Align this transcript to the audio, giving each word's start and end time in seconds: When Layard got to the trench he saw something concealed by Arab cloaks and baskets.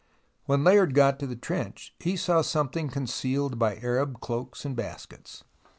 When 0.47 0.63
Layard 0.63 0.95
got 0.95 1.19
to 1.19 1.27
the 1.27 1.35
trench 1.35 1.93
he 1.99 2.15
saw 2.15 2.41
something 2.41 2.89
concealed 2.89 3.59
by 3.59 3.75
Arab 3.75 4.19
cloaks 4.19 4.65
and 4.65 4.75
baskets. 4.75 5.43